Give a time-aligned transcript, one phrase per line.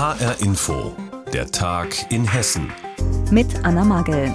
[0.00, 0.96] HR Info,
[1.30, 2.72] der Tag in Hessen.
[3.30, 4.32] Mit Anna Magel.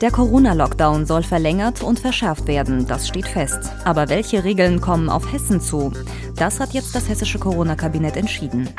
[0.00, 3.70] Der Corona-Lockdown soll verlängert und verschärft werden, das steht fest.
[3.84, 5.92] Aber welche Regeln kommen auf Hessen zu?
[6.34, 8.70] Das hat jetzt das hessische Corona-Kabinett entschieden.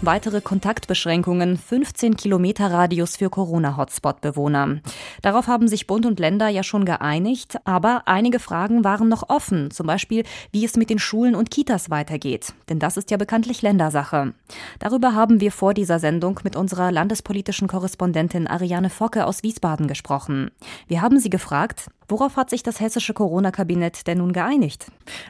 [0.00, 4.78] Weitere Kontaktbeschränkungen, 15 Kilometer Radius für Corona-Hotspot-Bewohner.
[5.22, 9.72] Darauf haben sich Bund und Länder ja schon geeinigt, aber einige Fragen waren noch offen,
[9.72, 10.22] zum Beispiel,
[10.52, 12.54] wie es mit den Schulen und Kitas weitergeht.
[12.68, 14.34] Denn das ist ja bekanntlich Ländersache.
[14.78, 20.52] Darüber haben wir vor dieser Sendung mit unserer landespolitischen Korrespondentin Ariane Focke aus Wiesbaden gesprochen.
[20.86, 24.86] Wir haben sie gefragt, Worauf hat sich das hessische Corona-Kabinett denn nun geeinigt?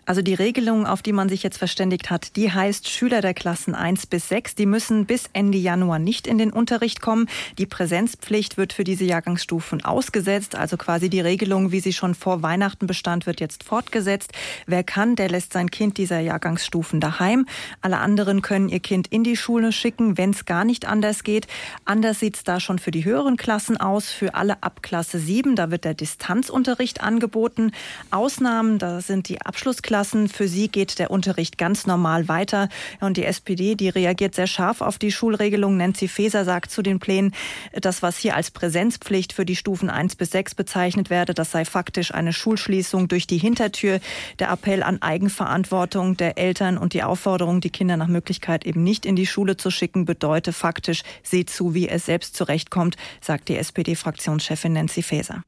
[0.06, 3.74] Also die Regelung, auf die man sich jetzt verständigt hat, die heißt, Schüler der Klassen
[3.74, 7.28] 1 bis 6, die müssen bis Ende Januar nicht in den Unterricht kommen.
[7.58, 10.54] Die Präsenzpflicht wird für diese Jahrgangsstufen ausgesetzt.
[10.54, 14.30] Also quasi die Regelung, wie sie schon vor Weihnachten bestand, wird jetzt fortgesetzt.
[14.66, 17.46] Wer kann, der lässt sein Kind dieser Jahrgangsstufen daheim.
[17.80, 21.48] Alle anderen können ihr Kind in die Schule schicken, wenn es gar nicht anders geht.
[21.84, 24.10] Anders sieht es da schon für die höheren Klassen aus.
[24.10, 27.72] Für alle ab Klasse 7, da wird der Distanzunterricht Unterricht angeboten.
[28.10, 30.28] Ausnahmen, da sind die Abschlussklassen.
[30.28, 32.68] Für sie geht der Unterricht ganz normal weiter.
[33.00, 35.78] Und die SPD, die reagiert sehr scharf auf die Schulregelung.
[35.78, 37.32] Nancy Faeser sagt zu den Plänen,
[37.72, 41.64] das, was hier als Präsenzpflicht für die Stufen 1 bis 6 bezeichnet werde, das sei
[41.64, 43.98] faktisch eine Schulschließung durch die Hintertür.
[44.38, 49.06] Der Appell an Eigenverantwortung der Eltern und die Aufforderung, die Kinder nach Möglichkeit eben nicht
[49.06, 53.56] in die Schule zu schicken, bedeutet faktisch, seht zu, wie es selbst zurechtkommt, sagt die
[53.56, 55.44] SPD-Fraktionschefin Nancy Faeser.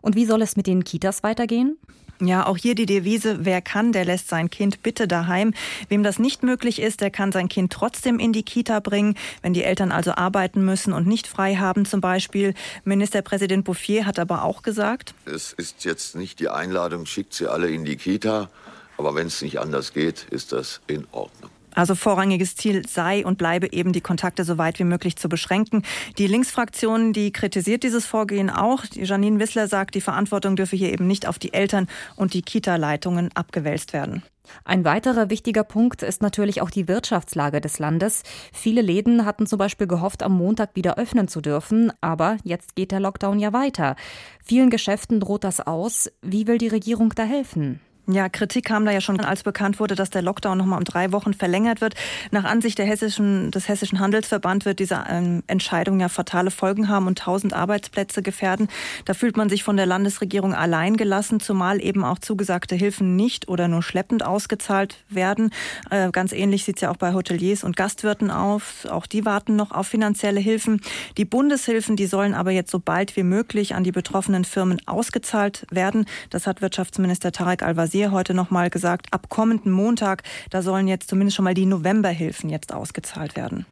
[0.00, 1.78] Und wie soll es mit den Kitas weitergehen?
[2.20, 5.52] Ja, auch hier die Devise, wer kann, der lässt sein Kind bitte daheim.
[5.88, 9.52] Wem das nicht möglich ist, der kann sein Kind trotzdem in die Kita bringen, wenn
[9.52, 12.54] die Eltern also arbeiten müssen und nicht frei haben zum Beispiel.
[12.84, 17.68] Ministerpräsident Bouffier hat aber auch gesagt, es ist jetzt nicht die Einladung, schickt sie alle
[17.68, 18.48] in die Kita,
[18.96, 21.50] aber wenn es nicht anders geht, ist das in Ordnung.
[21.76, 25.82] Also vorrangiges Ziel sei und bleibe eben, die Kontakte so weit wie möglich zu beschränken.
[26.16, 28.82] Die Linksfraktion, die kritisiert dieses Vorgehen auch.
[28.94, 31.86] Janine Wissler sagt, die Verantwortung dürfe hier eben nicht auf die Eltern
[32.16, 34.22] und die Kita-Leitungen abgewälzt werden.
[34.64, 38.22] Ein weiterer wichtiger Punkt ist natürlich auch die Wirtschaftslage des Landes.
[38.52, 42.90] Viele Läden hatten zum Beispiel gehofft, am Montag wieder öffnen zu dürfen, aber jetzt geht
[42.90, 43.96] der Lockdown ja weiter.
[44.42, 46.10] Vielen Geschäften droht das aus.
[46.22, 47.80] Wie will die Regierung da helfen?
[48.08, 50.84] Ja, Kritik kam da ja schon, als bekannt wurde, dass der Lockdown noch mal um
[50.84, 51.96] drei Wochen verlängert wird.
[52.30, 57.08] Nach Ansicht der hessischen, des Hessischen Handelsverband wird diese ähm, Entscheidung ja fatale Folgen haben
[57.08, 58.68] und tausend Arbeitsplätze gefährden.
[59.06, 63.48] Da fühlt man sich von der Landesregierung allein gelassen, zumal eben auch zugesagte Hilfen nicht
[63.48, 65.50] oder nur schleppend ausgezahlt werden.
[65.90, 68.86] Äh, ganz ähnlich sieht es ja auch bei Hoteliers und Gastwirten auf.
[68.88, 70.80] Auch die warten noch auf finanzielle Hilfen.
[71.16, 75.66] Die Bundeshilfen, die sollen aber jetzt so bald wie möglich an die betroffenen Firmen ausgezahlt
[75.72, 76.06] werden.
[76.30, 80.86] Das hat Wirtschaftsminister Tarek Al-Wazir Maizière heute noch mal gesagt, ab kommenden Montag, da sollen
[80.86, 83.64] jetzt zumindest schon mal die Novemberhilfen jetzt ausgezahlt werden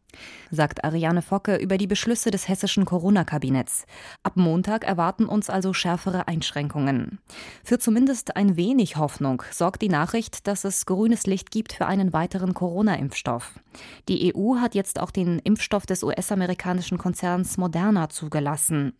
[0.51, 3.85] sagt Ariane Focke über die Beschlüsse des hessischen Corona-Kabinetts.
[4.23, 7.19] Ab Montag erwarten uns also schärfere Einschränkungen.
[7.63, 12.13] Für zumindest ein wenig Hoffnung sorgt die Nachricht, dass es grünes Licht gibt für einen
[12.13, 13.59] weiteren Corona-Impfstoff.
[14.07, 18.93] Die EU hat jetzt auch den Impfstoff des US-amerikanischen Konzerns Moderna zugelassen.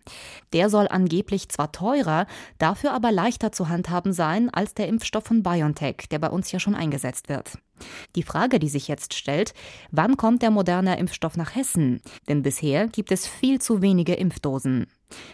[0.52, 5.44] Der soll angeblich zwar teurer, dafür aber leichter zu handhaben sein als der Impfstoff von
[5.44, 7.58] BioNTech, der bei uns ja schon eingesetzt wird.
[8.16, 9.54] Die Frage, die sich jetzt stellt,
[9.92, 12.02] wann kommt der moderne Impfstoff nach Hessen?
[12.28, 14.88] Denn bisher gibt es viel zu wenige Impfdosen.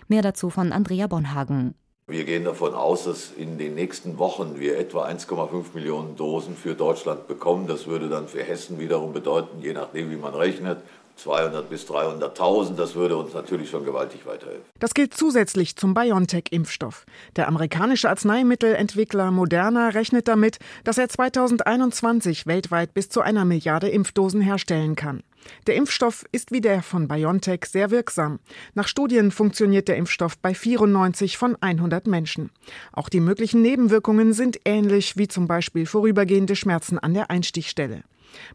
[0.07, 1.75] Mehr dazu von Andrea Bonhagen.
[2.07, 6.75] Wir gehen davon aus, dass in den nächsten Wochen wir etwa 1,5 Millionen Dosen für
[6.75, 7.67] Deutschland bekommen.
[7.67, 10.79] Das würde dann für Hessen wiederum bedeuten, je nachdem, wie man rechnet,
[11.21, 12.75] 200 bis 300.000.
[12.75, 14.63] Das würde uns natürlich schon gewaltig weiterhelfen.
[14.79, 17.05] Das gilt zusätzlich zum BioNTech-Impfstoff.
[17.35, 24.41] Der amerikanische Arzneimittelentwickler Moderna rechnet damit, dass er 2021 weltweit bis zu einer Milliarde Impfdosen
[24.41, 25.23] herstellen kann.
[25.67, 28.39] Der Impfstoff ist wie der von BioNTech sehr wirksam.
[28.73, 32.51] Nach Studien funktioniert der Impfstoff bei 94 von 100 Menschen.
[32.91, 38.03] Auch die möglichen Nebenwirkungen sind ähnlich wie zum Beispiel vorübergehende Schmerzen an der Einstichstelle.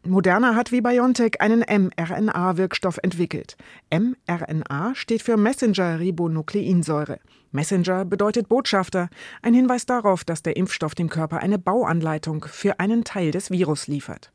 [0.04, 3.56] Moderna hat wie BioNTech einen mRNA-Wirkstoff entwickelt.
[3.90, 7.18] mRNA steht für Messenger-Ribonukleinsäure.
[7.52, 9.08] Messenger bedeutet Botschafter,
[9.42, 13.86] ein Hinweis darauf, dass der Impfstoff dem Körper eine Bauanleitung für einen Teil des Virus
[13.86, 14.32] liefert.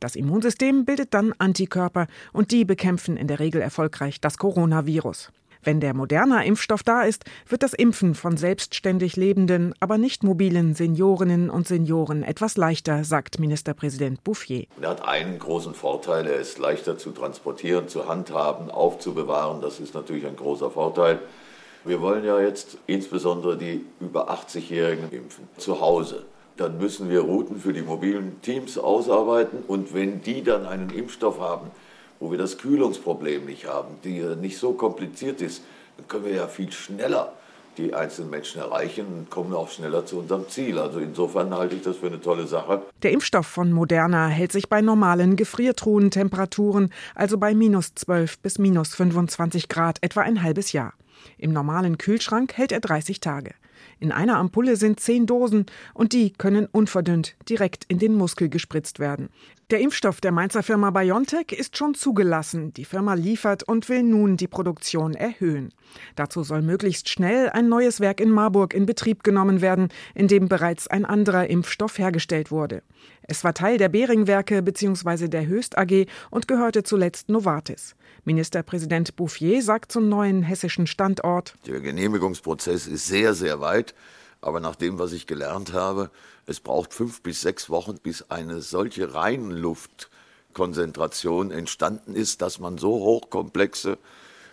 [0.00, 5.32] Das Immunsystem bildet dann Antikörper und die bekämpfen in der Regel erfolgreich das Coronavirus.
[5.66, 10.76] Wenn der moderne Impfstoff da ist, wird das Impfen von selbstständig lebenden, aber nicht mobilen
[10.76, 14.66] Seniorinnen und Senioren etwas leichter, sagt Ministerpräsident Bouffier.
[14.80, 19.60] Er hat einen großen Vorteil, er ist leichter zu transportieren, zu handhaben, aufzubewahren.
[19.60, 21.18] Das ist natürlich ein großer Vorteil.
[21.84, 26.26] Wir wollen ja jetzt insbesondere die über 80-Jährigen impfen, zu Hause.
[26.56, 29.64] dann müssen wir Routen für die mobilen Teams ausarbeiten.
[29.66, 31.70] Und wenn die dann einen Impfstoff haben,
[32.20, 35.62] wo wir das Kühlungsproblem nicht haben, die nicht so kompliziert ist,
[35.96, 37.32] dann können wir ja viel schneller
[37.76, 40.78] die einzelnen Menschen erreichen und kommen auch schneller zu unserem Ziel.
[40.78, 42.82] Also insofern halte ich das für eine tolle Sache.
[43.02, 48.94] Der Impfstoff von Moderna hält sich bei normalen Gefriertruhentemperaturen, also bei minus 12 bis minus
[48.94, 50.94] 25 Grad, etwa ein halbes Jahr.
[51.38, 53.54] Im normalen Kühlschrank hält er 30 Tage.
[53.98, 58.98] In einer Ampulle sind zehn Dosen und die können unverdünnt direkt in den Muskel gespritzt
[58.98, 59.30] werden.
[59.72, 62.72] Der Impfstoff der Mainzer Firma BioNTech ist schon zugelassen.
[62.74, 65.74] Die Firma liefert und will nun die Produktion erhöhen.
[66.14, 70.48] Dazu soll möglichst schnell ein neues Werk in Marburg in Betrieb genommen werden, in dem
[70.48, 72.84] bereits ein anderer Impfstoff hergestellt wurde.
[73.22, 75.26] Es war Teil der Behring-Werke bzw.
[75.26, 77.96] der Höchst AG und gehörte zuletzt Novartis.
[78.24, 83.96] Ministerpräsident Bouffier sagt zum neuen hessischen Standort: Der Genehmigungsprozess ist sehr, sehr weit.
[84.46, 86.12] Aber nach dem, was ich gelernt habe,
[86.46, 92.92] es braucht fünf bis sechs Wochen, bis eine solche Reinluftkonzentration entstanden ist, dass man so
[92.92, 93.98] hochkomplexe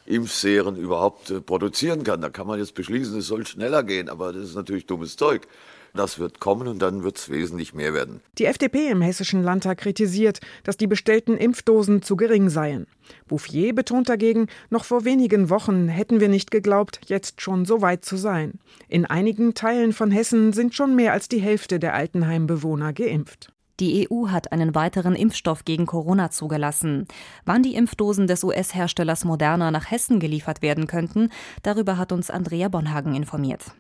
[0.06, 2.22] Impfserien überhaupt äh, produzieren kann.
[2.22, 5.48] Da kann man jetzt beschließen, es soll schneller gehen, aber das ist natürlich dummes Zeug.
[5.96, 8.22] Das wird kommen und dann wird es wesentlich mehr werden.
[8.40, 12.88] Die FDP im Hessischen Landtag kritisiert, dass die bestellten Impfdosen zu gering seien.
[13.28, 18.04] Bouffier betont dagegen, noch vor wenigen Wochen hätten wir nicht geglaubt, jetzt schon so weit
[18.04, 18.54] zu sein.
[18.88, 23.53] In einigen Teilen von Hessen sind schon mehr als die Hälfte der Altenheimbewohner geimpft.
[23.80, 27.08] Die EU hat einen weiteren Impfstoff gegen Corona zugelassen.
[27.46, 31.30] Wann die Impfdosen des US-Herstellers Moderna nach Hessen geliefert werden könnten,
[31.64, 33.72] darüber hat uns Andrea Bonhagen informiert.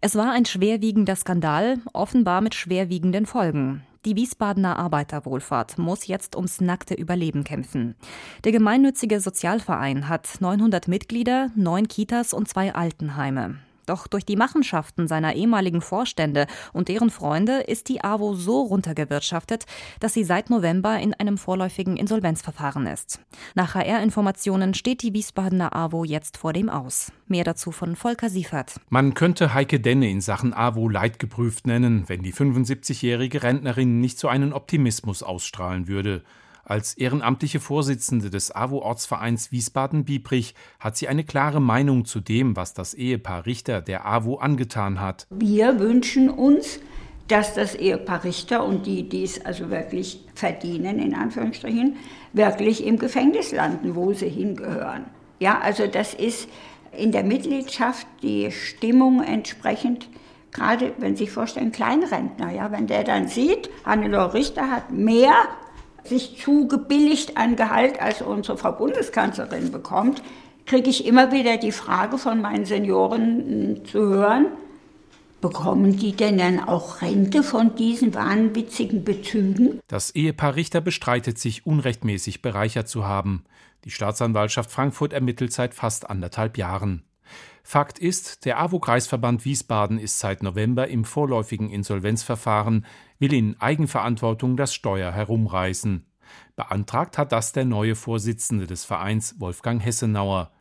[0.00, 3.82] Es war ein schwerwiegender Skandal, offenbar mit schwerwiegenden Folgen.
[4.04, 7.94] Die Wiesbadener Arbeiterwohlfahrt muss jetzt ums nackte Überleben kämpfen.
[8.44, 13.60] Der gemeinnützige Sozialverein hat 900 Mitglieder, neun Kitas und zwei Altenheime.
[13.86, 19.66] Doch durch die Machenschaften seiner ehemaligen Vorstände und deren Freunde ist die AWO so runtergewirtschaftet,
[20.00, 23.20] dass sie seit November in einem vorläufigen Insolvenzverfahren ist.
[23.54, 27.12] Nach HR-Informationen steht die Wiesbadener AWO jetzt vor dem Aus.
[27.26, 28.74] Mehr dazu von Volker Siefert.
[28.88, 34.28] Man könnte Heike Denne in Sachen AWO leidgeprüft nennen, wenn die 75-jährige Rentnerin nicht so
[34.28, 36.22] einen Optimismus ausstrahlen würde.
[36.64, 42.94] Als ehrenamtliche Vorsitzende des AWO-Ortsvereins Wiesbaden-Biebrich hat sie eine klare Meinung zu dem, was das
[42.94, 45.26] Ehepaar Richter der AWO angetan hat.
[45.30, 46.80] Wir wünschen uns,
[47.28, 51.96] dass das Ehepaar Richter und die, die es also wirklich verdienen, in Anführungsstrichen,
[52.32, 55.04] wirklich im Gefängnis landen, wo sie hingehören.
[55.40, 56.48] Ja, also das ist
[56.96, 60.08] in der Mitgliedschaft die Stimmung entsprechend
[60.54, 65.34] gerade wenn Sie sich vorstellen, Kleinrentner, ja, wenn der dann sieht, Hannelore Richter hat mehr
[66.04, 70.22] sich zu gebilligt ein Gehalt als unsere Frau Bundeskanzlerin bekommt,
[70.66, 74.46] kriege ich immer wieder die Frage von meinen Senioren hm, zu hören,
[75.40, 79.80] bekommen die denn dann auch Rente von diesen wahnwitzigen Bezügen?
[79.88, 83.44] Das Ehepaar Richter bestreitet sich, unrechtmäßig bereichert zu haben.
[83.84, 87.02] Die Staatsanwaltschaft Frankfurt ermittelt seit fast anderthalb Jahren.
[87.66, 92.84] Fakt ist, der AWO-Kreisverband Wiesbaden ist seit November im vorläufigen Insolvenzverfahren,
[93.18, 96.04] will in Eigenverantwortung das Steuer herumreißen.
[96.56, 100.52] Beantragt hat das der neue Vorsitzende des Vereins Wolfgang Hessenauer.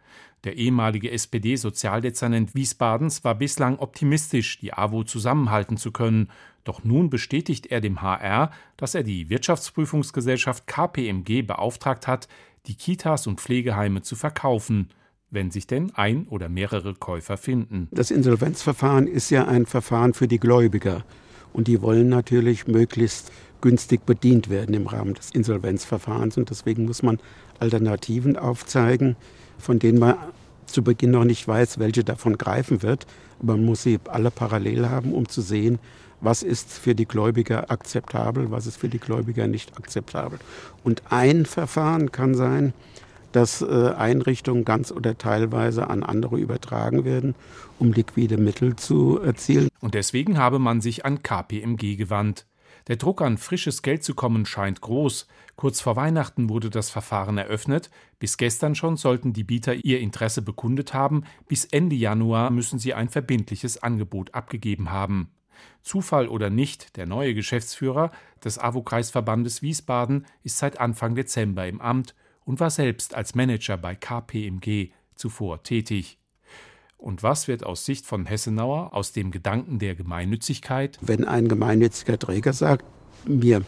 [0.45, 6.29] Der ehemalige SPD-Sozialdezernent Wiesbadens war bislang optimistisch, die AWO zusammenhalten zu können.
[6.63, 12.29] Doch nun bestätigt er dem HR, dass er die Wirtschaftsprüfungsgesellschaft KPMG beauftragt hat,
[12.65, 14.89] die Kitas und Pflegeheime zu verkaufen
[15.33, 17.87] wenn sich denn ein oder mehrere Käufer finden.
[17.91, 21.03] Das Insolvenzverfahren ist ja ein Verfahren für die Gläubiger.
[21.51, 26.37] Und die wollen natürlich möglichst günstig bedient werden im Rahmen des Insolvenzverfahrens.
[26.37, 27.19] Und deswegen muss man
[27.59, 29.15] Alternativen aufzeigen,
[29.57, 30.15] von denen man
[30.65, 33.07] zu Beginn noch nicht weiß, welche davon greifen wird.
[33.39, 35.79] Aber man muss sie alle parallel haben, um zu sehen,
[36.21, 40.39] was ist für die Gläubiger akzeptabel, was ist für die Gläubiger nicht akzeptabel.
[40.83, 42.73] Und ein Verfahren kann sein,
[43.33, 47.35] dass äh, Einrichtungen ganz oder teilweise an andere übertragen werden,
[47.79, 49.69] um liquide Mittel zu erzielen.
[49.81, 52.45] Und deswegen habe man sich an KPMG gewandt.
[52.87, 55.27] Der Druck an frisches Geld zu kommen scheint groß.
[55.55, 57.89] Kurz vor Weihnachten wurde das Verfahren eröffnet.
[58.19, 61.23] Bis gestern schon sollten die Bieter ihr Interesse bekundet haben.
[61.47, 65.29] Bis Ende Januar müssen sie ein verbindliches Angebot abgegeben haben.
[65.81, 68.11] Zufall oder nicht, der neue Geschäftsführer
[68.43, 73.95] des AWO-Kreisverbandes Wiesbaden ist seit Anfang Dezember im Amt und war selbst als Manager bei
[73.95, 76.17] KPMG zuvor tätig.
[76.97, 80.97] Und was wird aus Sicht von Hessenauer aus dem Gedanken der Gemeinnützigkeit?
[81.01, 82.85] Wenn ein gemeinnütziger Träger sagt,
[83.25, 83.63] wir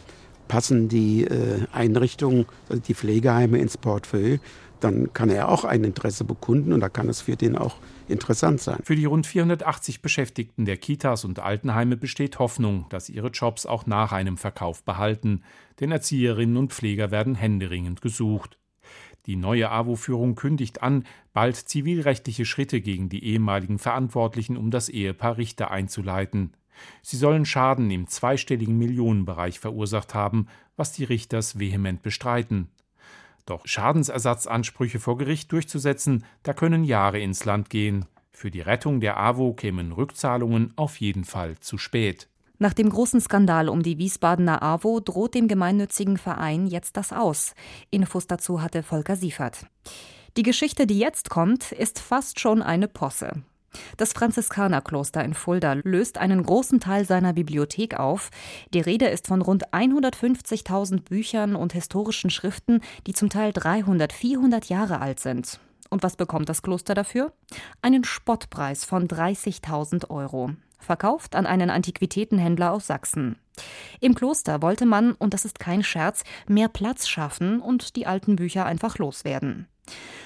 [0.48, 4.38] passen die äh, Einrichtungen, also die Pflegeheime ins Portfolio,
[4.79, 7.77] dann kann er auch ein Interesse bekunden und da kann es für den auch
[8.08, 8.79] interessant sein.
[8.84, 13.86] Für die rund 480 Beschäftigten der Kitas und Altenheime besteht Hoffnung, dass ihre Jobs auch
[13.86, 15.44] nach einem Verkauf behalten,
[15.79, 18.60] denn Erzieherinnen und Pfleger werden händeringend gesucht.
[19.25, 25.38] Die neue AWO-Führung kündigt an, bald zivilrechtliche Schritte gegen die ehemaligen Verantwortlichen um das Ehepaar
[25.38, 26.53] Richter einzuleiten.
[27.01, 32.70] Sie sollen Schaden im zweistelligen Millionenbereich verursacht haben, was die Richters vehement bestreiten.
[33.46, 38.05] Doch Schadensersatzansprüche vor Gericht durchzusetzen, da können Jahre ins Land gehen.
[38.32, 42.27] Für die Rettung der AWO kämen Rückzahlungen auf jeden Fall zu spät.
[42.58, 47.54] Nach dem großen Skandal um die Wiesbadener AWO droht dem gemeinnützigen Verein jetzt das aus.
[47.92, 49.66] Infos dazu hatte Volker Siefert.
[50.38, 53.44] Die Geschichte, die jetzt kommt, ist fast schon eine Posse.
[53.98, 58.30] Das Franziskanerkloster in Fulda löst einen großen Teil seiner Bibliothek auf.
[58.74, 64.66] Die Rede ist von rund 150.000 Büchern und historischen Schriften, die zum Teil 300, 400
[64.70, 65.60] Jahre alt sind.
[65.90, 67.34] Und was bekommt das Kloster dafür?
[67.82, 70.52] Einen Spottpreis von 30.000 Euro.
[70.86, 73.38] Verkauft an einen Antiquitätenhändler aus Sachsen.
[74.00, 78.36] Im Kloster wollte man, und das ist kein Scherz, mehr Platz schaffen und die alten
[78.36, 79.68] Bücher einfach loswerden.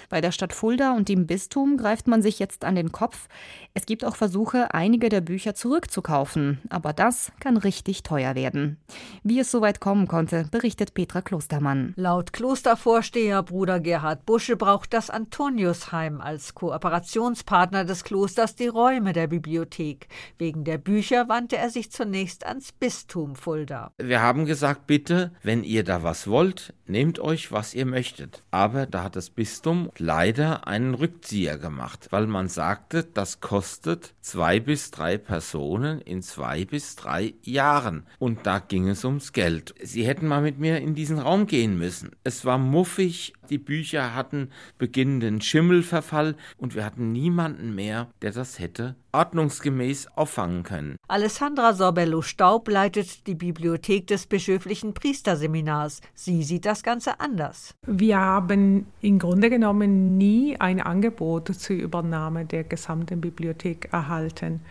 [0.09, 3.27] Bei der Stadt Fulda und dem Bistum greift man sich jetzt an den Kopf.
[3.75, 8.77] Es gibt auch Versuche, einige der Bücher zurückzukaufen, aber das kann richtig teuer werden.
[9.23, 11.93] Wie es soweit kommen konnte, berichtet Petra Klostermann.
[11.95, 19.27] Laut Klostervorsteher Bruder Gerhard Busche braucht das Antoniusheim als Kooperationspartner des Klosters die Räume der
[19.27, 20.07] Bibliothek.
[20.39, 23.91] Wegen der Bücher wandte er sich zunächst ans Bistum Fulda.
[23.99, 28.43] Wir haben gesagt, bitte, wenn ihr da was wollt, nehmt euch, was ihr möchtet.
[28.51, 34.59] Aber da hat das Bistum leider einen Rückzieher gemacht, weil man sagte, das kostet zwei
[34.59, 38.05] bis drei Personen in zwei bis drei Jahren.
[38.17, 39.73] Und da ging es ums Geld.
[39.81, 42.11] Sie hätten mal mit mir in diesen Raum gehen müssen.
[42.23, 48.59] Es war muffig, die Bücher hatten beginnenden Schimmelverfall und wir hatten niemanden mehr, der das
[48.59, 50.95] hätte ordnungsgemäß auffangen können.
[51.07, 56.01] Alessandra Sorbello-Staub leitet die Bibliothek des bischöflichen Priesterseminars.
[56.13, 57.73] Sie sieht das Ganze anders.
[57.87, 64.61] Wir haben im Grunde genommen nie ein Angebot zur Übernahme der gesamten Bibliothek erhalten.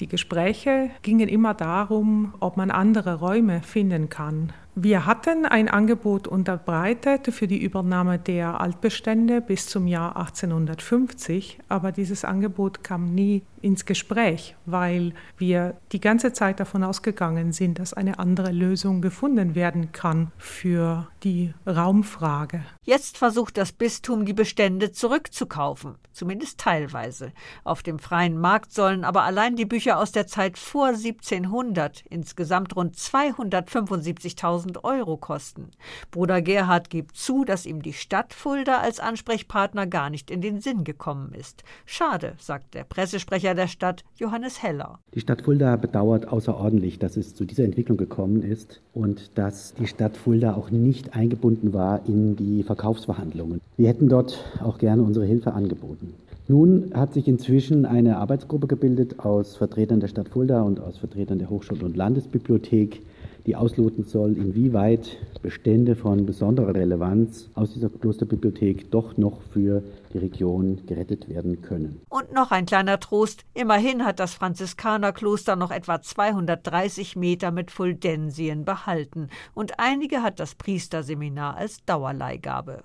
[0.00, 4.52] Die Gespräche gingen immer darum, ob man andere Räume finden kann.
[4.76, 11.92] Wir hatten ein Angebot unterbreitet für die Übernahme der Altbestände bis zum Jahr 1850, aber
[11.92, 17.94] dieses Angebot kam nie ins Gespräch, weil wir die ganze Zeit davon ausgegangen sind, dass
[17.94, 22.62] eine andere Lösung gefunden werden kann für die Raumfrage.
[22.82, 27.32] Jetzt versucht das Bistum, die Bestände zurückzukaufen, zumindest teilweise.
[27.62, 32.76] Auf dem freien Markt sollen aber allein die Bücher aus der Zeit vor 1700 insgesamt
[32.76, 35.70] rund 275.000 1000 Euro kosten.
[36.10, 40.60] Bruder Gerhard gibt zu, dass ihm die Stadt Fulda als Ansprechpartner gar nicht in den
[40.60, 41.64] Sinn gekommen ist.
[41.84, 44.98] Schade, sagt der Pressesprecher der Stadt, Johannes Heller.
[45.14, 49.86] Die Stadt Fulda bedauert außerordentlich, dass es zu dieser Entwicklung gekommen ist und dass die
[49.86, 53.60] Stadt Fulda auch nicht eingebunden war in die Verkaufsverhandlungen.
[53.76, 56.14] Wir hätten dort auch gerne unsere Hilfe angeboten.
[56.46, 61.38] Nun hat sich inzwischen eine Arbeitsgruppe gebildet aus Vertretern der Stadt Fulda und aus Vertretern
[61.38, 63.00] der Hochschul- und Landesbibliothek,
[63.46, 69.82] die ausloten soll, inwieweit Bestände von besonderer Relevanz aus dieser Klosterbibliothek doch noch für
[70.14, 72.00] die Region gerettet werden können.
[72.08, 73.44] Und noch ein kleiner Trost.
[73.52, 79.28] Immerhin hat das Franziskanerkloster noch etwa 230 Meter mit Fuldensien behalten.
[79.52, 82.84] Und einige hat das Priesterseminar als Dauerleihgabe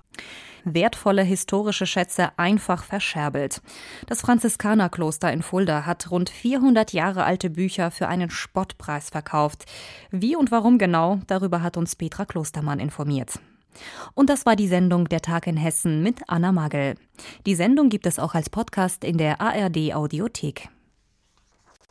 [0.65, 3.61] wertvolle historische Schätze einfach verscherbelt.
[4.07, 9.65] Das Franziskanerkloster in Fulda hat rund 400 Jahre alte Bücher für einen Spottpreis verkauft.
[10.11, 13.39] Wie und warum genau, darüber hat uns Petra Klostermann informiert.
[14.13, 16.95] Und das war die Sendung Der Tag in Hessen mit Anna Magel.
[17.45, 20.69] Die Sendung gibt es auch als Podcast in der ARD Audiothek.